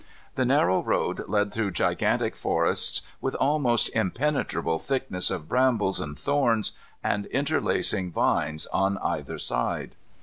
[0.33, 6.71] The narrow road led through gigantic forests with almost impenetrable thickets of brambles and thorns
[7.03, 9.93] and interlacing vines on either side.